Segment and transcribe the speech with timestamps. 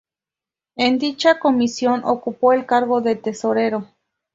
[0.77, 3.87] En dicha comisión ocupó el cargo de tesorero.